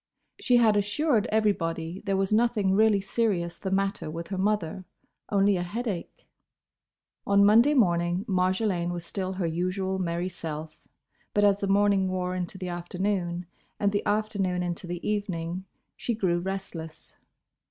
[0.39, 4.83] She had assured everybody there was nothing really serious the matter with her mother:
[5.29, 6.25] only a headache.
[7.27, 10.81] On Monday morning Marjolaine was still her usual merry self,
[11.35, 13.45] but as the morning wore into the afternoon
[13.79, 17.15] and the afternoon into the evening she grew restless.